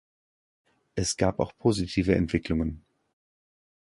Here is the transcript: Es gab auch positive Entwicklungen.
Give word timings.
Es 0.95 1.15
gab 1.15 1.39
auch 1.39 1.55
positive 1.59 2.15
Entwicklungen. 2.15 2.83